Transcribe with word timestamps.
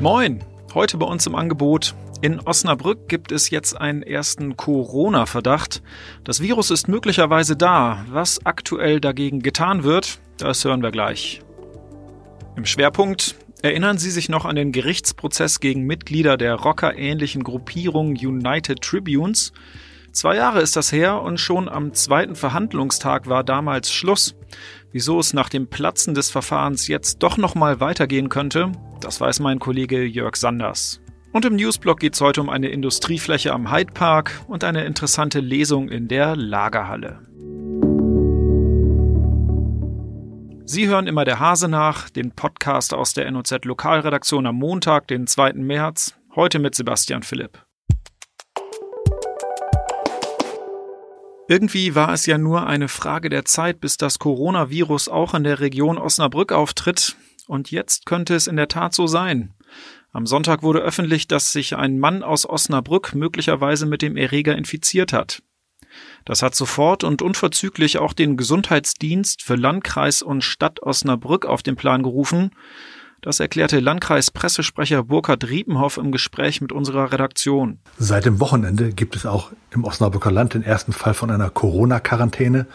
Moin! 0.00 0.42
Heute 0.72 0.96
bei 0.96 1.04
uns 1.04 1.26
im 1.26 1.34
Angebot. 1.34 1.94
In 2.22 2.40
Osnabrück 2.40 3.06
gibt 3.06 3.32
es 3.32 3.50
jetzt 3.50 3.78
einen 3.78 4.02
ersten 4.02 4.56
Corona-Verdacht. 4.56 5.82
Das 6.24 6.40
Virus 6.40 6.70
ist 6.70 6.88
möglicherweise 6.88 7.54
da. 7.54 8.06
Was 8.08 8.46
aktuell 8.46 8.98
dagegen 9.02 9.40
getan 9.40 9.82
wird, 9.82 10.18
das 10.38 10.64
hören 10.64 10.82
wir 10.82 10.90
gleich. 10.90 11.42
Im 12.56 12.64
Schwerpunkt 12.64 13.34
erinnern 13.60 13.98
Sie 13.98 14.10
sich 14.10 14.30
noch 14.30 14.46
an 14.46 14.56
den 14.56 14.72
Gerichtsprozess 14.72 15.60
gegen 15.60 15.82
Mitglieder 15.82 16.38
der 16.38 16.54
rockerähnlichen 16.54 17.44
Gruppierung 17.44 18.12
United 18.12 18.80
Tribunes? 18.80 19.52
Zwei 20.12 20.36
Jahre 20.36 20.60
ist 20.60 20.74
das 20.74 20.90
her 20.90 21.22
und 21.22 21.38
schon 21.38 21.68
am 21.68 21.94
zweiten 21.94 22.34
Verhandlungstag 22.34 23.28
war 23.28 23.44
damals 23.44 23.92
Schluss. 23.92 24.34
Wieso 24.90 25.20
es 25.20 25.34
nach 25.34 25.48
dem 25.48 25.68
Platzen 25.68 26.14
des 26.14 26.30
Verfahrens 26.30 26.88
jetzt 26.88 27.22
doch 27.22 27.36
nochmal 27.36 27.78
weitergehen 27.78 28.28
könnte, 28.28 28.72
das 29.00 29.20
weiß 29.20 29.38
mein 29.38 29.60
Kollege 29.60 30.04
Jörg 30.04 30.34
Sanders. 30.34 31.00
Und 31.32 31.44
im 31.44 31.54
Newsblog 31.54 32.00
geht 32.00 32.14
es 32.14 32.20
heute 32.20 32.40
um 32.40 32.48
eine 32.48 32.68
Industriefläche 32.68 33.52
am 33.52 33.70
Hyde 33.72 33.92
Park 33.92 34.40
und 34.48 34.64
eine 34.64 34.84
interessante 34.84 35.38
Lesung 35.38 35.88
in 35.88 36.08
der 36.08 36.34
Lagerhalle. 36.34 37.20
Sie 40.64 40.88
hören 40.88 41.06
immer 41.06 41.24
der 41.24 41.38
Hase 41.38 41.68
nach, 41.68 42.10
den 42.10 42.32
Podcast 42.32 42.94
aus 42.94 43.14
der 43.14 43.30
NOZ 43.30 43.64
Lokalredaktion 43.64 44.46
am 44.46 44.56
Montag, 44.56 45.06
den 45.06 45.28
2. 45.28 45.52
März, 45.54 46.16
heute 46.34 46.58
mit 46.58 46.74
Sebastian 46.74 47.22
Philipp. 47.22 47.69
Irgendwie 51.50 51.96
war 51.96 52.12
es 52.12 52.26
ja 52.26 52.38
nur 52.38 52.68
eine 52.68 52.86
Frage 52.86 53.28
der 53.28 53.44
Zeit, 53.44 53.80
bis 53.80 53.96
das 53.96 54.20
Coronavirus 54.20 55.08
auch 55.08 55.34
in 55.34 55.42
der 55.42 55.58
Region 55.58 55.98
Osnabrück 55.98 56.52
auftritt. 56.52 57.16
Und 57.48 57.72
jetzt 57.72 58.06
könnte 58.06 58.36
es 58.36 58.46
in 58.46 58.54
der 58.54 58.68
Tat 58.68 58.94
so 58.94 59.08
sein. 59.08 59.52
Am 60.12 60.26
Sonntag 60.26 60.62
wurde 60.62 60.78
öffentlich, 60.78 61.26
dass 61.26 61.50
sich 61.50 61.74
ein 61.74 61.98
Mann 61.98 62.22
aus 62.22 62.48
Osnabrück 62.48 63.16
möglicherweise 63.16 63.86
mit 63.86 64.00
dem 64.00 64.16
Erreger 64.16 64.56
infiziert 64.56 65.12
hat. 65.12 65.42
Das 66.24 66.40
hat 66.40 66.54
sofort 66.54 67.02
und 67.02 67.20
unverzüglich 67.20 67.98
auch 67.98 68.12
den 68.12 68.36
Gesundheitsdienst 68.36 69.42
für 69.42 69.56
Landkreis 69.56 70.22
und 70.22 70.44
Stadt 70.44 70.80
Osnabrück 70.84 71.46
auf 71.46 71.64
den 71.64 71.74
Plan 71.74 72.04
gerufen 72.04 72.52
das 73.22 73.40
erklärte 73.40 73.80
Landkreispressesprecher 73.80 75.02
Burkhard 75.04 75.48
Riepenhoff 75.48 75.96
im 75.96 76.12
Gespräch 76.12 76.60
mit 76.60 76.72
unserer 76.72 77.12
Redaktion. 77.12 77.78
Seit 77.98 78.24
dem 78.24 78.40
Wochenende 78.40 78.92
gibt 78.92 79.16
es 79.16 79.26
auch 79.26 79.50
im 79.70 79.84
Osnabrücker 79.84 80.30
Land 80.30 80.54
den 80.54 80.62
ersten 80.62 80.92
Fall 80.92 81.14
von 81.14 81.30
einer 81.30 81.50
Corona-Quarantäne. 81.50 82.66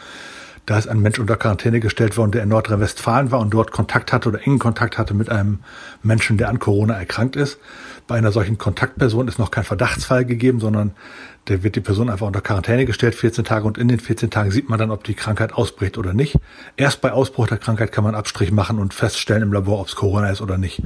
Da 0.66 0.80
ist 0.80 0.88
ein 0.88 1.00
Mensch 1.00 1.20
unter 1.20 1.38
Quarantäne 1.38 1.80
gestellt 1.80 2.18
worden, 2.18 2.32
der 2.32 2.44
in 2.44 2.50
Nordrhein-Westfalen 2.50 3.32
war 3.32 3.40
und 3.40 3.54
dort 3.54 3.72
Kontakt 3.72 4.12
hatte 4.12 4.30
oder 4.30 4.42
engen 4.46 4.58
Kontakt 4.58 4.98
hatte 4.98 5.14
mit 5.14 5.30
einem 5.30 5.60
Menschen, 6.02 6.38
der 6.38 6.50
an 6.50 6.60
Corona 6.60 6.96
erkrankt 6.96 7.36
ist. 7.36 7.60
Bei 8.08 8.16
einer 8.16 8.32
solchen 8.32 8.58
Kontaktperson 8.60 9.28
ist 9.28 9.40
noch 9.40 9.50
kein 9.50 9.64
Verdachtsfall 9.64 10.26
gegeben, 10.26 10.60
sondern 10.60 10.94
der 11.48 11.64
wird 11.64 11.76
die 11.76 11.82
Person 11.82 12.10
einfach 12.10 12.28
unter 12.28 12.42
Quarantäne 12.42 12.86
gestellt, 12.86 13.16
14 13.16 13.44
Tage, 13.46 13.66
und 13.66 13.78
in 13.78 13.88
den 13.88 14.00
14 14.00 14.30
Tagen 14.30 14.52
sieht 14.52 14.70
man 14.70 14.80
dann, 14.80 14.92
ob 14.92 15.04
die 15.04 15.14
Krankheit 15.14 15.54
ausbricht 15.54 15.98
oder 15.98 16.14
nicht. 16.14 16.36
Erst 16.78 17.02
bei 17.02 17.12
Ausbruch 17.12 17.48
der 17.48 17.58
Krankheit 17.58 17.92
kann 17.92 18.04
man 18.04 18.16
Abstrich 18.16 18.52
machen 18.52 18.80
und 18.80 18.94
feststellen 18.94 19.44
im 19.44 19.54
Labor, 19.54 19.80
ob 19.80 19.88
es 19.88 19.96
Corona 19.96 20.30
ist 20.30 20.42
oder 20.42 20.58
nicht. 20.58 20.82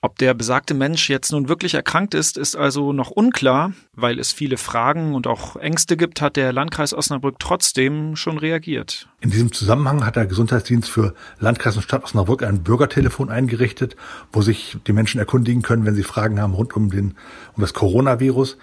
Ob 0.00 0.18
der 0.18 0.34
besagte 0.34 0.74
Mensch 0.74 1.08
jetzt 1.08 1.32
nun 1.32 1.48
wirklich 1.48 1.74
erkrankt 1.74 2.14
ist, 2.14 2.36
ist 2.36 2.56
also 2.56 2.92
noch 2.92 3.10
unklar. 3.10 3.72
Weil 3.96 4.18
es 4.18 4.30
viele 4.30 4.58
Fragen 4.58 5.14
und 5.14 5.26
auch 5.26 5.56
Ängste 5.56 5.96
gibt, 5.96 6.20
hat 6.20 6.36
der 6.36 6.52
Landkreis 6.52 6.92
Osnabrück 6.92 7.36
trotzdem 7.38 8.14
schon 8.14 8.36
reagiert. 8.36 9.08
In 9.20 9.30
diesem 9.30 9.52
Zusammenhang 9.52 10.04
hat 10.04 10.16
der 10.16 10.26
Gesundheitsdienst 10.26 10.90
für 10.90 11.14
Landkreis 11.38 11.76
und 11.76 11.82
Stadt 11.82 12.04
Osnabrück 12.04 12.42
ein 12.42 12.62
Bürgertelefon 12.62 13.30
eingerichtet, 13.30 13.96
wo 14.32 14.42
sich 14.42 14.76
die 14.86 14.92
Menschen 14.92 15.18
erkundigen 15.18 15.62
können, 15.62 15.86
wenn 15.86 15.94
sie 15.94 16.02
Fragen 16.02 16.40
haben 16.40 16.52
rund 16.52 16.76
um, 16.76 16.90
den, 16.90 17.14
um 17.56 17.62
das 17.62 17.72
Coronavirus. 17.72 18.58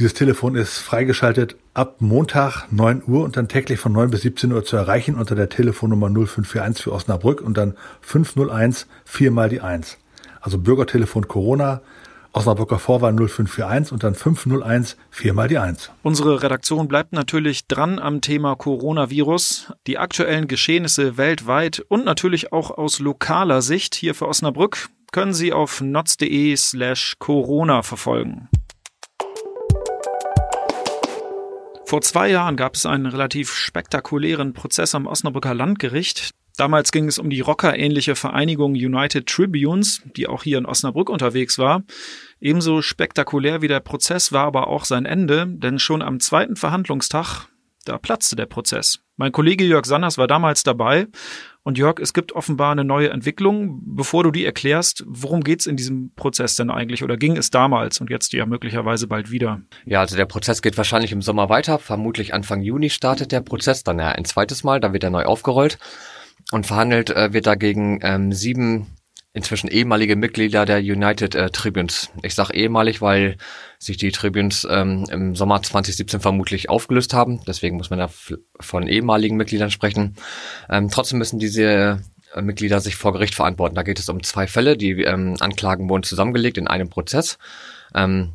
Dieses 0.00 0.12
Telefon 0.12 0.56
ist 0.56 0.78
freigeschaltet 0.78 1.56
ab 1.72 2.00
Montag 2.00 2.66
9 2.72 3.04
Uhr 3.06 3.22
und 3.22 3.36
dann 3.36 3.46
täglich 3.46 3.78
von 3.78 3.92
9 3.92 4.10
bis 4.10 4.22
17 4.22 4.50
Uhr 4.50 4.64
zu 4.64 4.76
erreichen 4.76 5.14
unter 5.14 5.36
der 5.36 5.48
Telefonnummer 5.48 6.08
0541 6.08 6.82
für 6.82 6.92
Osnabrück 6.92 7.40
und 7.40 7.56
dann 7.56 7.74
501 8.00 8.88
viermal 9.04 9.48
die 9.48 9.60
1. 9.60 9.98
Also 10.40 10.58
Bürgertelefon 10.58 11.28
Corona, 11.28 11.80
Osnabrücker 12.34 12.80
Vorwahl 12.80 13.14
0541 13.14 13.92
und 13.92 14.02
dann 14.02 14.16
501 14.16 14.96
viermal 15.08 15.46
die 15.46 15.58
1. 15.58 15.90
Unsere 16.02 16.42
Redaktion 16.42 16.88
bleibt 16.88 17.12
natürlich 17.12 17.68
dran 17.68 18.00
am 18.00 18.20
Thema 18.20 18.56
Coronavirus, 18.56 19.72
die 19.86 19.98
aktuellen 19.98 20.48
Geschehnisse 20.48 21.16
weltweit 21.16 21.84
und 21.88 22.04
natürlich 22.04 22.52
auch 22.52 22.72
aus 22.72 22.98
lokaler 22.98 23.62
Sicht 23.62 23.94
hier 23.94 24.14
für 24.14 24.26
Osnabrück 24.26 24.88
können 25.12 25.32
Sie 25.32 25.52
auf 25.52 25.80
notz.de 25.80 26.56
slash 26.56 27.14
Corona 27.20 27.82
verfolgen. 27.82 28.48
Vor 31.86 32.00
zwei 32.00 32.30
Jahren 32.30 32.56
gab 32.56 32.74
es 32.74 32.84
einen 32.84 33.06
relativ 33.06 33.52
spektakulären 33.52 34.54
Prozess 34.54 34.96
am 34.96 35.06
Osnabrücker 35.06 35.54
Landgericht. 35.54 36.34
Damals 36.56 36.92
ging 36.92 37.08
es 37.08 37.18
um 37.18 37.30
die 37.30 37.40
rockerähnliche 37.40 38.14
Vereinigung 38.14 38.72
United 38.72 39.26
Tribunes, 39.26 40.02
die 40.16 40.28
auch 40.28 40.44
hier 40.44 40.58
in 40.58 40.66
Osnabrück 40.66 41.10
unterwegs 41.10 41.58
war. 41.58 41.82
Ebenso 42.40 42.80
spektakulär 42.80 43.60
wie 43.60 43.68
der 43.68 43.80
Prozess 43.80 44.30
war 44.30 44.44
aber 44.44 44.68
auch 44.68 44.84
sein 44.84 45.04
Ende, 45.04 45.46
denn 45.48 45.80
schon 45.80 46.00
am 46.00 46.20
zweiten 46.20 46.54
Verhandlungstag, 46.54 47.48
da 47.84 47.98
platzte 47.98 48.36
der 48.36 48.46
Prozess. 48.46 49.00
Mein 49.16 49.32
Kollege 49.32 49.64
Jörg 49.64 49.84
Sanders 49.84 50.16
war 50.16 50.26
damals 50.26 50.62
dabei 50.62 51.08
und 51.64 51.76
Jörg, 51.76 51.98
es 52.00 52.14
gibt 52.14 52.32
offenbar 52.32 52.72
eine 52.72 52.84
neue 52.84 53.10
Entwicklung. 53.10 53.80
Bevor 53.84 54.22
du 54.22 54.30
die 54.30 54.44
erklärst, 54.44 55.04
worum 55.06 55.42
geht's 55.42 55.66
in 55.66 55.76
diesem 55.76 56.12
Prozess 56.14 56.56
denn 56.56 56.70
eigentlich 56.70 57.02
oder 57.02 57.16
ging 57.16 57.36
es 57.36 57.50
damals 57.50 58.00
und 58.00 58.10
jetzt 58.10 58.32
ja 58.32 58.46
möglicherweise 58.46 59.06
bald 59.06 59.30
wieder? 59.30 59.60
Ja, 59.86 60.00
also 60.00 60.16
der 60.16 60.26
Prozess 60.26 60.62
geht 60.62 60.76
wahrscheinlich 60.76 61.12
im 61.12 61.22
Sommer 61.22 61.48
weiter. 61.48 61.78
Vermutlich 61.78 62.32
Anfang 62.32 62.62
Juni 62.62 62.90
startet 62.90 63.32
der 63.32 63.40
Prozess 63.40 63.82
dann 63.82 63.98
ja 63.98 64.10
ein 64.10 64.24
zweites 64.24 64.62
Mal, 64.62 64.80
dann 64.80 64.92
wird 64.92 65.04
er 65.04 65.10
neu 65.10 65.24
aufgerollt 65.24 65.78
und 66.52 66.66
verhandelt 66.66 67.10
äh, 67.10 67.32
wird 67.32 67.46
dagegen 67.46 68.00
ähm, 68.02 68.32
sieben 68.32 68.86
inzwischen 69.34 69.68
ehemalige 69.68 70.14
Mitglieder 70.14 70.64
der 70.64 70.78
United 70.78 71.34
äh, 71.34 71.50
Tribunes. 71.50 72.10
Ich 72.22 72.36
sage 72.36 72.54
ehemalig, 72.54 73.02
weil 73.02 73.36
sich 73.80 73.96
die 73.96 74.12
Tribunes 74.12 74.66
ähm, 74.70 75.06
im 75.10 75.34
Sommer 75.34 75.60
2017 75.60 76.20
vermutlich 76.20 76.70
aufgelöst 76.70 77.12
haben. 77.12 77.40
Deswegen 77.44 77.76
muss 77.76 77.90
man 77.90 77.98
da 77.98 78.08
von 78.60 78.86
ehemaligen 78.86 79.36
Mitgliedern 79.36 79.72
sprechen. 79.72 80.16
Ähm, 80.70 80.88
trotzdem 80.88 81.18
müssen 81.18 81.40
diese 81.40 82.00
äh, 82.32 82.42
Mitglieder 82.42 82.80
sich 82.80 82.94
vor 82.94 83.12
Gericht 83.12 83.34
verantworten. 83.34 83.74
Da 83.74 83.82
geht 83.82 83.98
es 83.98 84.08
um 84.08 84.22
zwei 84.22 84.46
Fälle. 84.46 84.76
Die 84.76 85.02
ähm, 85.02 85.36
Anklagen 85.40 85.88
wurden 85.88 86.04
zusammengelegt 86.04 86.56
in 86.56 86.68
einem 86.68 86.88
Prozess. 86.88 87.38
Ähm, 87.92 88.34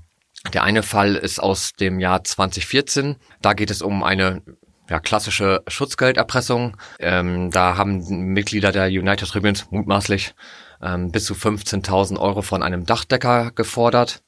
der 0.53 0.63
eine 0.63 0.83
Fall 0.83 1.15
ist 1.15 1.39
aus 1.39 1.73
dem 1.73 1.99
Jahr 1.99 2.23
2014. 2.23 3.15
Da 3.41 3.53
geht 3.53 3.71
es 3.71 3.81
um 3.81 4.03
eine 4.03 4.41
ja, 4.89 4.99
klassische 4.99 5.61
Schutzgelderpressung. 5.67 6.77
Ähm, 6.99 7.51
da 7.51 7.77
haben 7.77 8.33
Mitglieder 8.33 8.71
der 8.71 8.87
United 8.87 9.29
Tribunes 9.29 9.67
mutmaßlich 9.71 10.33
ähm, 10.81 11.11
bis 11.11 11.25
zu 11.25 11.33
15.000 11.33 12.19
Euro 12.19 12.41
von 12.41 12.63
einem 12.63 12.85
Dachdecker 12.85 13.51
gefordert 13.51 14.21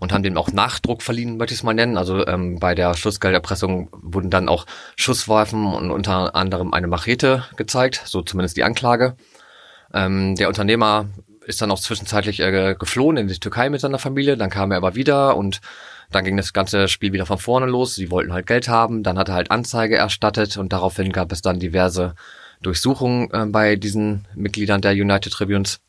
und 0.00 0.12
haben 0.12 0.22
dem 0.22 0.36
auch 0.36 0.52
Nachdruck 0.52 1.02
verliehen, 1.02 1.36
möchte 1.36 1.54
ich 1.54 1.60
es 1.60 1.64
mal 1.64 1.74
nennen. 1.74 1.96
Also 1.96 2.26
ähm, 2.26 2.58
bei 2.58 2.74
der 2.74 2.94
Schutzgelderpressung 2.94 3.88
wurden 3.92 4.30
dann 4.30 4.48
auch 4.48 4.66
Schusswaffen 4.96 5.66
und 5.66 5.90
unter 5.90 6.34
anderem 6.34 6.74
eine 6.74 6.88
Machete 6.88 7.44
gezeigt, 7.56 8.02
so 8.04 8.22
zumindest 8.22 8.56
die 8.56 8.64
Anklage. 8.64 9.16
Ähm, 9.94 10.34
der 10.36 10.48
Unternehmer 10.48 11.06
ist 11.46 11.60
dann 11.62 11.70
auch 11.70 11.80
zwischenzeitlich 11.80 12.40
äh, 12.40 12.74
geflohen 12.78 13.16
in 13.16 13.28
die 13.28 13.38
Türkei 13.38 13.70
mit 13.70 13.80
seiner 13.80 13.98
Familie, 13.98 14.36
dann 14.36 14.50
kam 14.50 14.70
er 14.70 14.76
aber 14.76 14.94
wieder 14.94 15.36
und 15.36 15.60
dann 16.10 16.24
ging 16.24 16.36
das 16.36 16.52
ganze 16.52 16.88
Spiel 16.88 17.12
wieder 17.12 17.26
von 17.26 17.38
vorne 17.38 17.66
los. 17.66 17.94
Sie 17.94 18.10
wollten 18.10 18.32
halt 18.32 18.46
Geld 18.46 18.68
haben, 18.68 19.02
dann 19.02 19.18
hat 19.18 19.28
er 19.28 19.34
halt 19.34 19.50
Anzeige 19.50 19.96
erstattet 19.96 20.56
und 20.56 20.72
daraufhin 20.72 21.12
gab 21.12 21.32
es 21.32 21.42
dann 21.42 21.58
diverse 21.58 22.14
Durchsuchungen 22.62 23.30
äh, 23.32 23.46
bei 23.46 23.76
diesen 23.76 24.26
Mitgliedern 24.34 24.80
der 24.80 24.92
United 24.92 25.32
Tribunes 25.32 25.80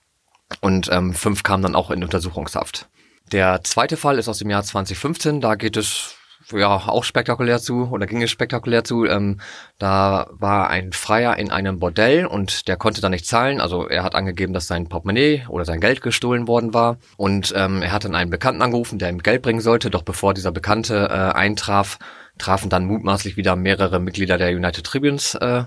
und 0.61 0.89
ähm, 0.91 1.13
fünf 1.13 1.43
kamen 1.43 1.63
dann 1.63 1.75
auch 1.75 1.91
in 1.91 2.03
Untersuchungshaft. 2.03 2.87
Der 3.31 3.63
zweite 3.63 3.97
Fall 3.97 4.19
ist 4.19 4.27
aus 4.27 4.39
dem 4.39 4.49
Jahr 4.49 4.63
2015, 4.63 5.41
da 5.41 5.55
geht 5.55 5.77
es 5.77 6.15
ja 6.51 6.67
auch 6.69 7.03
spektakulär 7.03 7.59
zu 7.59 7.89
oder 7.91 8.05
ging 8.05 8.21
es 8.21 8.31
spektakulär 8.31 8.83
zu. 8.83 9.05
Ähm, 9.05 9.39
da 9.77 10.27
war 10.31 10.69
ein 10.69 10.93
Freier 10.93 11.37
in 11.37 11.51
einem 11.51 11.79
Bordell 11.79 12.25
und 12.25 12.67
der 12.67 12.77
konnte 12.77 13.01
da 13.01 13.09
nicht 13.09 13.25
zahlen. 13.25 13.61
Also 13.61 13.87
er 13.87 14.03
hat 14.03 14.15
angegeben, 14.15 14.53
dass 14.53 14.67
sein 14.67 14.89
Portemonnaie 14.89 15.45
oder 15.49 15.65
sein 15.65 15.79
Geld 15.79 16.01
gestohlen 16.01 16.47
worden 16.47 16.73
war. 16.73 16.97
Und 17.17 17.53
ähm, 17.55 17.81
er 17.81 17.91
hat 17.91 18.05
dann 18.05 18.15
einen 18.15 18.29
Bekannten 18.29 18.61
angerufen, 18.61 18.99
der 18.99 19.09
ihm 19.09 19.19
Geld 19.19 19.41
bringen 19.41 19.61
sollte. 19.61 19.89
Doch 19.89 20.03
bevor 20.03 20.33
dieser 20.33 20.51
Bekannte 20.51 21.07
äh, 21.09 21.37
eintraf, 21.37 21.99
trafen 22.37 22.69
dann 22.69 22.85
mutmaßlich 22.85 23.37
wieder 23.37 23.55
mehrere 23.55 23.99
Mitglieder 23.99 24.37
der 24.37 24.49
United 24.49 24.85
Tribunes 24.85 25.35
äh, 25.35 25.63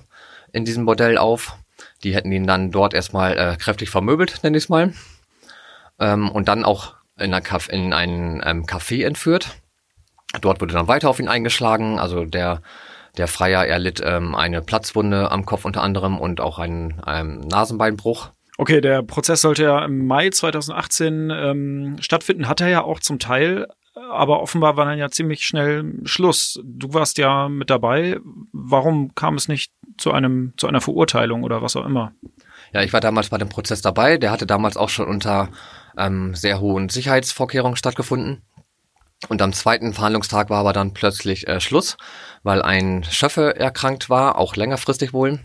in 0.52 0.64
diesem 0.64 0.84
Bordell 0.86 1.18
auf. 1.18 1.56
Die 2.02 2.14
hätten 2.14 2.32
ihn 2.32 2.46
dann 2.46 2.70
dort 2.70 2.94
erstmal 2.94 3.38
äh, 3.38 3.56
kräftig 3.56 3.90
vermöbelt, 3.90 4.40
nenne 4.42 4.56
ich 4.56 4.64
es 4.64 4.68
mal. 4.68 4.92
Ähm, 5.98 6.30
und 6.30 6.48
dann 6.48 6.64
auch 6.64 6.94
in, 7.18 7.26
einer 7.26 7.40
Caf 7.40 7.68
in 7.68 7.92
einen 7.92 8.42
ähm, 8.44 8.64
Café 8.64 9.04
entführt. 9.04 9.56
Dort 10.40 10.60
wurde 10.60 10.74
dann 10.74 10.88
weiter 10.88 11.08
auf 11.08 11.20
ihn 11.20 11.28
eingeschlagen. 11.28 11.98
Also 11.98 12.24
der, 12.24 12.62
der 13.16 13.28
Freier 13.28 13.66
erlitt 13.66 14.00
ähm, 14.04 14.34
eine 14.34 14.62
Platzwunde 14.62 15.30
am 15.30 15.46
Kopf 15.46 15.64
unter 15.64 15.82
anderem 15.82 16.18
und 16.18 16.40
auch 16.40 16.58
einen, 16.58 17.00
einen 17.00 17.40
Nasenbeinbruch. 17.48 18.30
Okay, 18.58 18.80
der 18.80 19.02
Prozess 19.02 19.42
sollte 19.42 19.64
ja 19.64 19.84
im 19.84 20.06
Mai 20.06 20.30
2018 20.30 21.30
ähm, 21.30 21.96
stattfinden, 22.00 22.48
hat 22.48 22.62
er 22.62 22.68
ja 22.68 22.82
auch 22.82 23.00
zum 23.00 23.18
Teil, 23.18 23.66
aber 24.10 24.40
offenbar 24.40 24.76
war 24.76 24.86
dann 24.86 24.98
ja 24.98 25.10
ziemlich 25.10 25.46
schnell 25.46 26.00
Schluss. 26.04 26.60
Du 26.64 26.94
warst 26.94 27.18
ja 27.18 27.48
mit 27.48 27.70
dabei. 27.70 28.18
Warum 28.52 29.14
kam 29.14 29.34
es 29.34 29.48
nicht 29.48 29.72
zu 29.98 30.12
einem 30.12 30.52
zu 30.56 30.66
einer 30.68 30.80
Verurteilung 30.80 31.42
oder 31.42 31.62
was 31.62 31.76
auch 31.76 31.84
immer? 31.84 32.12
Ja, 32.72 32.82
ich 32.82 32.92
war 32.92 33.00
damals 33.00 33.28
bei 33.30 33.38
dem 33.38 33.48
Prozess 33.48 33.82
dabei. 33.82 34.18
Der 34.18 34.30
hatte 34.30 34.46
damals 34.46 34.76
auch 34.76 34.88
schon 34.88 35.06
unter 35.06 35.48
ähm, 35.96 36.34
sehr 36.34 36.60
hohen 36.60 36.88
Sicherheitsvorkehrungen 36.88 37.76
stattgefunden. 37.76 38.42
Und 39.28 39.42
am 39.42 39.52
zweiten 39.52 39.94
Verhandlungstag 39.94 40.50
war 40.50 40.58
aber 40.58 40.72
dann 40.72 40.92
plötzlich 40.92 41.48
äh, 41.48 41.60
Schluss, 41.60 41.96
weil 42.42 42.62
ein 42.62 43.04
Schöffe 43.04 43.56
erkrankt 43.56 44.10
war, 44.10 44.38
auch 44.38 44.56
längerfristig 44.56 45.12
wohl. 45.12 45.40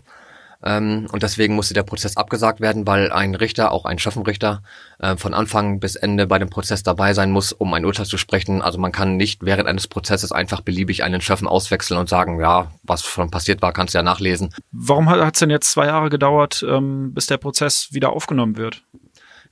Ähm, 0.64 1.08
und 1.10 1.22
deswegen 1.22 1.54
musste 1.54 1.74
der 1.74 1.82
Prozess 1.82 2.16
abgesagt 2.16 2.60
werden, 2.60 2.86
weil 2.86 3.10
ein 3.10 3.34
Richter, 3.34 3.72
auch 3.72 3.84
ein 3.84 3.98
Schöffenrichter, 3.98 4.62
äh, 4.98 5.16
von 5.16 5.34
Anfang 5.34 5.80
bis 5.80 5.96
Ende 5.96 6.26
bei 6.26 6.38
dem 6.38 6.50
Prozess 6.50 6.82
dabei 6.82 7.14
sein 7.14 7.30
muss, 7.30 7.52
um 7.52 7.74
ein 7.74 7.84
Urteil 7.84 8.06
zu 8.06 8.18
sprechen. 8.18 8.62
Also 8.62 8.78
man 8.78 8.92
kann 8.92 9.16
nicht 9.16 9.42
während 9.42 9.68
eines 9.68 9.88
Prozesses 9.88 10.30
einfach 10.30 10.60
beliebig 10.60 11.02
einen 11.02 11.20
Schöffen 11.20 11.48
auswechseln 11.48 11.98
und 11.98 12.08
sagen, 12.08 12.40
ja, 12.40 12.70
was 12.84 13.04
schon 13.04 13.30
passiert 13.30 13.62
war, 13.62 13.72
kannst 13.72 13.94
du 13.94 13.98
ja 13.98 14.02
nachlesen. 14.02 14.54
Warum 14.70 15.10
hat 15.10 15.34
es 15.34 15.40
denn 15.40 15.50
jetzt 15.50 15.72
zwei 15.72 15.86
Jahre 15.86 16.10
gedauert, 16.10 16.64
ähm, 16.68 17.12
bis 17.12 17.26
der 17.26 17.38
Prozess 17.38 17.88
wieder 17.92 18.12
aufgenommen 18.12 18.56
wird? 18.56 18.84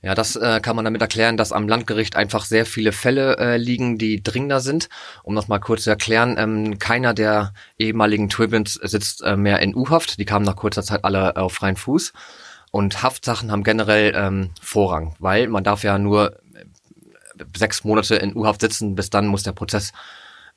Ja, 0.03 0.15
das 0.15 0.35
äh, 0.35 0.59
kann 0.61 0.75
man 0.75 0.83
damit 0.83 1.01
erklären, 1.01 1.37
dass 1.37 1.51
am 1.51 1.67
Landgericht 1.67 2.15
einfach 2.15 2.45
sehr 2.45 2.65
viele 2.65 2.91
Fälle 2.91 3.37
äh, 3.37 3.57
liegen, 3.57 3.99
die 3.99 4.23
dringender 4.23 4.59
sind. 4.59 4.89
Um 5.21 5.35
das 5.35 5.47
mal 5.47 5.59
kurz 5.59 5.83
zu 5.83 5.91
erklären, 5.91 6.37
ähm, 6.39 6.79
keiner 6.79 7.13
der 7.13 7.53
ehemaligen 7.77 8.27
Tribunals 8.27 8.73
sitzt 8.73 9.21
äh, 9.21 9.35
mehr 9.35 9.59
in 9.59 9.75
U-Haft. 9.75 10.17
Die 10.17 10.25
kamen 10.25 10.43
nach 10.43 10.55
kurzer 10.55 10.81
Zeit 10.81 11.05
alle 11.05 11.37
auf 11.37 11.53
freien 11.53 11.75
Fuß. 11.75 12.13
Und 12.71 13.03
Haftsachen 13.03 13.51
haben 13.51 13.63
generell 13.63 14.13
ähm, 14.15 14.49
Vorrang, 14.59 15.15
weil 15.19 15.47
man 15.47 15.63
darf 15.63 15.83
ja 15.83 15.99
nur 15.99 16.33
äh, 16.55 16.65
sechs 17.55 17.83
Monate 17.83 18.15
in 18.15 18.35
U-Haft 18.35 18.61
sitzen, 18.61 18.95
bis 18.95 19.11
dann 19.11 19.27
muss 19.27 19.43
der 19.43 19.51
Prozess 19.51 19.91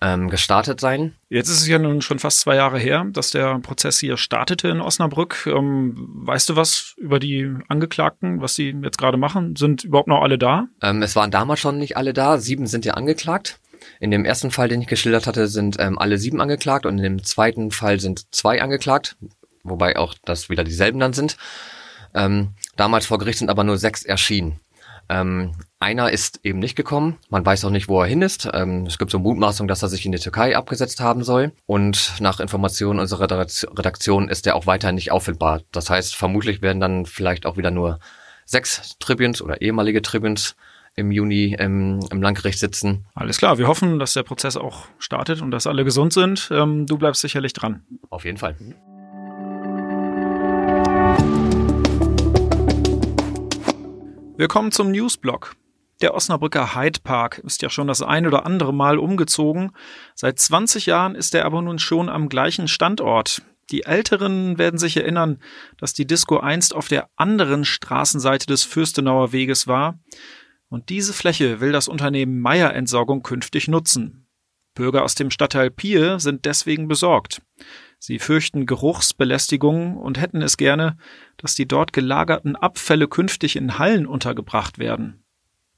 ähm, 0.04 0.28
gestartet 0.28 0.80
sein. 0.80 1.14
Jetzt 1.30 1.48
ist 1.48 1.62
es 1.62 1.66
ja 1.66 1.78
nun 1.78 2.02
schon 2.02 2.18
fast 2.18 2.40
zwei 2.40 2.56
Jahre 2.56 2.78
her, 2.78 3.06
dass 3.10 3.30
der 3.30 3.58
Prozess 3.60 3.98
hier 3.98 4.18
startete 4.18 4.68
in 4.68 4.82
Osnabrück. 4.82 5.46
Ähm, 5.46 5.94
weißt 5.96 6.50
du 6.50 6.56
was 6.56 6.94
über 6.98 7.18
die 7.18 7.50
Angeklagten, 7.68 8.42
was 8.42 8.54
sie 8.54 8.76
jetzt 8.82 8.98
gerade 8.98 9.16
machen? 9.16 9.56
Sind 9.56 9.82
überhaupt 9.82 10.08
noch 10.08 10.20
alle 10.20 10.36
da? 10.36 10.66
Ähm, 10.82 11.02
es 11.02 11.16
waren 11.16 11.30
damals 11.30 11.60
schon 11.60 11.78
nicht 11.78 11.96
alle 11.96 12.12
da. 12.12 12.36
Sieben 12.38 12.66
sind 12.66 12.84
ja 12.84 12.94
angeklagt. 12.94 13.60
In 13.98 14.10
dem 14.10 14.26
ersten 14.26 14.50
Fall, 14.50 14.68
den 14.68 14.82
ich 14.82 14.88
geschildert 14.88 15.26
hatte, 15.26 15.48
sind 15.48 15.76
ähm, 15.80 15.98
alle 15.98 16.18
sieben 16.18 16.40
angeklagt 16.40 16.84
und 16.84 16.98
in 16.98 17.04
dem 17.04 17.24
zweiten 17.24 17.70
Fall 17.70 17.98
sind 17.98 18.34
zwei 18.34 18.60
angeklagt, 18.60 19.16
wobei 19.62 19.96
auch 19.96 20.14
das 20.24 20.50
wieder 20.50 20.64
dieselben 20.64 21.00
dann 21.00 21.14
sind. 21.14 21.38
Ähm, 22.14 22.50
damals 22.76 23.06
vor 23.06 23.18
Gericht 23.18 23.38
sind 23.38 23.50
aber 23.50 23.64
nur 23.64 23.78
sechs 23.78 24.04
erschienen. 24.04 24.60
Ähm, 25.08 25.52
einer 25.80 26.10
ist 26.10 26.40
eben 26.44 26.58
nicht 26.58 26.76
gekommen. 26.76 27.18
Man 27.28 27.44
weiß 27.44 27.64
auch 27.64 27.70
nicht, 27.70 27.88
wo 27.88 28.00
er 28.00 28.06
hin 28.06 28.22
ist. 28.22 28.48
Ähm, 28.52 28.86
es 28.86 28.98
gibt 28.98 29.10
so 29.10 29.18
Mutmaßung, 29.18 29.68
dass 29.68 29.82
er 29.82 29.88
sich 29.88 30.06
in 30.06 30.12
die 30.12 30.18
Türkei 30.18 30.56
abgesetzt 30.56 31.00
haben 31.00 31.24
soll. 31.24 31.52
Und 31.66 32.14
nach 32.20 32.40
Informationen 32.40 33.00
unserer 33.00 33.28
Redaktion 33.30 34.28
ist 34.28 34.46
er 34.46 34.56
auch 34.56 34.66
weiterhin 34.66 34.94
nicht 34.94 35.12
auffindbar. 35.12 35.60
Das 35.72 35.90
heißt, 35.90 36.16
vermutlich 36.16 36.62
werden 36.62 36.80
dann 36.80 37.06
vielleicht 37.06 37.46
auch 37.46 37.56
wieder 37.56 37.70
nur 37.70 37.98
sechs 38.46 38.96
Tribunes 38.98 39.42
oder 39.42 39.60
ehemalige 39.60 40.02
Tribunes 40.02 40.56
im 40.96 41.10
Juni 41.10 41.56
im, 41.58 42.00
im 42.10 42.22
Landgericht 42.22 42.58
sitzen. 42.58 43.06
Alles 43.14 43.38
klar, 43.38 43.58
wir 43.58 43.66
hoffen, 43.66 43.98
dass 43.98 44.12
der 44.12 44.22
Prozess 44.22 44.56
auch 44.56 44.86
startet 44.98 45.42
und 45.42 45.50
dass 45.50 45.66
alle 45.66 45.84
gesund 45.84 46.12
sind. 46.12 46.48
Ähm, 46.52 46.86
du 46.86 46.98
bleibst 46.98 47.20
sicherlich 47.20 47.52
dran. 47.52 47.84
Auf 48.10 48.24
jeden 48.24 48.38
Fall. 48.38 48.56
Willkommen 54.36 54.72
zum 54.72 54.90
Newsblog. 54.90 55.54
Der 56.00 56.12
Osnabrücker 56.12 56.75
Hyde 56.75 56.98
Park 57.04 57.38
ist 57.38 57.62
ja 57.62 57.70
schon 57.70 57.86
das 57.86 58.02
ein 58.02 58.26
oder 58.26 58.44
andere 58.44 58.75
Mal 58.75 58.98
umgezogen. 58.98 59.70
Seit 60.16 60.40
20 60.40 60.86
Jahren 60.86 61.14
ist 61.14 61.36
er 61.36 61.44
aber 61.44 61.62
nun 61.62 61.78
schon 61.78 62.08
am 62.08 62.28
gleichen 62.28 62.66
Standort. 62.66 63.42
Die 63.70 63.84
Älteren 63.84 64.58
werden 64.58 64.76
sich 64.76 64.96
erinnern, 64.96 65.38
dass 65.78 65.94
die 65.94 66.04
Disco 66.04 66.40
einst 66.40 66.75
auf 66.75 66.88
der 66.88 67.10
anderen 67.14 67.64
Straßenseite 67.64 68.46
des 68.46 68.64
Fürstenauer 68.64 69.31
Weges 69.31 69.69
war. 69.69 70.00
Und 70.69 70.88
diese 70.88 71.12
Fläche 71.12 71.60
will 71.60 71.70
das 71.70 71.86
Unternehmen 71.86 72.40
Meier 72.40 72.75
Entsorgung 72.75 73.22
künftig 73.22 73.69
nutzen. 73.69 74.26
Bürger 74.75 75.04
aus 75.04 75.14
dem 75.14 75.31
Stadtteil 75.31 75.70
Pier 75.70 76.19
sind 76.19 76.44
deswegen 76.44 76.88
besorgt. 76.88 77.40
Sie 78.06 78.18
fürchten 78.18 78.66
Geruchsbelästigung 78.66 79.96
und 79.96 80.20
hätten 80.20 80.42
es 80.42 80.58
gerne, 80.58 80.98
dass 81.38 81.54
die 81.54 81.66
dort 81.66 81.94
gelagerten 81.94 82.54
Abfälle 82.54 83.08
künftig 83.08 83.56
in 83.56 83.78
Hallen 83.78 84.04
untergebracht 84.04 84.78
werden. 84.78 85.24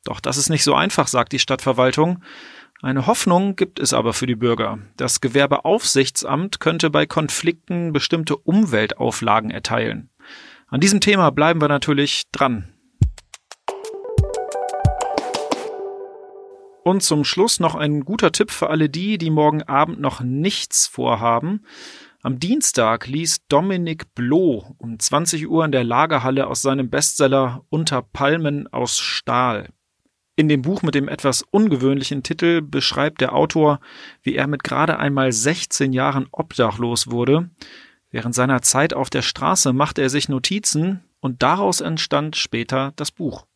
Doch 0.02 0.18
das 0.18 0.36
ist 0.36 0.50
nicht 0.50 0.64
so 0.64 0.74
einfach, 0.74 1.06
sagt 1.06 1.30
die 1.30 1.38
Stadtverwaltung. 1.38 2.24
Eine 2.82 3.06
Hoffnung 3.06 3.54
gibt 3.54 3.78
es 3.78 3.92
aber 3.92 4.12
für 4.12 4.26
die 4.26 4.34
Bürger. 4.34 4.80
Das 4.96 5.20
Gewerbeaufsichtsamt 5.20 6.58
könnte 6.58 6.90
bei 6.90 7.06
Konflikten 7.06 7.92
bestimmte 7.92 8.36
Umweltauflagen 8.36 9.52
erteilen. 9.52 10.10
An 10.66 10.80
diesem 10.80 11.00
Thema 11.00 11.30
bleiben 11.30 11.60
wir 11.60 11.68
natürlich 11.68 12.24
dran. 12.32 12.72
Und 16.82 17.04
zum 17.04 17.24
Schluss 17.24 17.60
noch 17.60 17.76
ein 17.76 18.04
guter 18.04 18.32
Tipp 18.32 18.50
für 18.50 18.68
alle 18.68 18.88
die, 18.88 19.16
die 19.16 19.30
morgen 19.30 19.62
Abend 19.62 20.00
noch 20.00 20.20
nichts 20.20 20.88
vorhaben. 20.88 21.64
Am 22.26 22.40
Dienstag 22.40 23.06
ließ 23.06 23.46
Dominik 23.46 24.12
Bloh 24.16 24.74
um 24.78 24.98
20 24.98 25.46
Uhr 25.46 25.64
in 25.64 25.70
der 25.70 25.84
Lagerhalle 25.84 26.48
aus 26.48 26.60
seinem 26.60 26.90
Bestseller 26.90 27.64
Unter 27.68 28.02
Palmen 28.02 28.66
aus 28.72 28.98
Stahl. 28.98 29.68
In 30.34 30.48
dem 30.48 30.62
Buch 30.62 30.82
mit 30.82 30.96
dem 30.96 31.06
etwas 31.06 31.42
ungewöhnlichen 31.42 32.24
Titel 32.24 32.62
beschreibt 32.62 33.20
der 33.20 33.32
Autor, 33.32 33.78
wie 34.24 34.34
er 34.34 34.48
mit 34.48 34.64
gerade 34.64 34.98
einmal 34.98 35.30
16 35.30 35.92
Jahren 35.92 36.26
obdachlos 36.32 37.12
wurde. 37.12 37.48
Während 38.10 38.34
seiner 38.34 38.60
Zeit 38.60 38.92
auf 38.92 39.08
der 39.08 39.22
Straße 39.22 39.72
machte 39.72 40.02
er 40.02 40.10
sich 40.10 40.28
Notizen 40.28 41.04
und 41.20 41.44
daraus 41.44 41.80
entstand 41.80 42.34
später 42.34 42.92
das 42.96 43.12
Buch. 43.12 43.46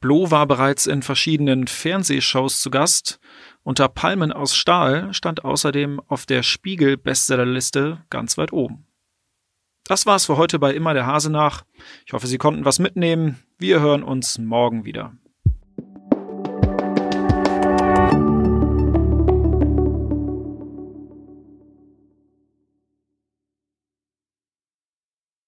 Bloh 0.00 0.30
war 0.30 0.46
bereits 0.46 0.86
in 0.86 1.02
verschiedenen 1.02 1.66
Fernsehshows 1.66 2.62
zu 2.62 2.70
Gast 2.70 3.20
unter 3.64 3.88
Palmen 3.88 4.30
aus 4.30 4.54
Stahl 4.54 5.12
stand 5.14 5.44
außerdem 5.44 6.00
auf 6.06 6.26
der 6.26 6.42
Spiegel-Bestsellerliste 6.42 8.04
ganz 8.10 8.36
weit 8.36 8.52
oben. 8.52 8.86
Das 9.84 10.06
war's 10.06 10.26
für 10.26 10.36
heute 10.36 10.58
bei 10.58 10.74
Immer 10.74 10.94
der 10.94 11.06
Hase 11.06 11.30
nach. 11.30 11.64
Ich 12.06 12.12
hoffe, 12.12 12.26
Sie 12.26 12.38
konnten 12.38 12.64
was 12.64 12.78
mitnehmen. 12.78 13.42
Wir 13.58 13.80
hören 13.80 14.02
uns 14.02 14.38
morgen 14.38 14.84
wieder. 14.84 15.16